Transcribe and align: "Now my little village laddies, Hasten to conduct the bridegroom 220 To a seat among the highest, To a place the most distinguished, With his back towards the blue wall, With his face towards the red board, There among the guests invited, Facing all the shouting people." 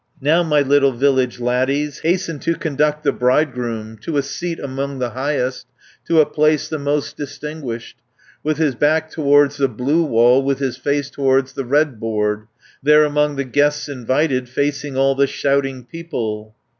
"Now 0.19 0.41
my 0.41 0.61
little 0.61 0.93
village 0.93 1.39
laddies, 1.39 1.99
Hasten 1.99 2.39
to 2.39 2.55
conduct 2.55 3.03
the 3.03 3.11
bridegroom 3.11 3.97
220 3.97 3.97
To 4.05 4.17
a 4.17 4.23
seat 4.23 4.59
among 4.59 4.97
the 4.97 5.11
highest, 5.11 5.67
To 6.07 6.19
a 6.19 6.25
place 6.25 6.67
the 6.67 6.79
most 6.79 7.15
distinguished, 7.17 7.97
With 8.43 8.57
his 8.57 8.73
back 8.73 9.11
towards 9.11 9.57
the 9.57 9.67
blue 9.67 10.03
wall, 10.03 10.41
With 10.41 10.57
his 10.57 10.75
face 10.75 11.11
towards 11.11 11.53
the 11.53 11.65
red 11.65 11.99
board, 11.99 12.47
There 12.81 13.05
among 13.05 13.35
the 13.35 13.43
guests 13.45 13.87
invited, 13.87 14.49
Facing 14.49 14.97
all 14.97 15.13
the 15.13 15.27
shouting 15.27 15.85
people." 15.85 16.55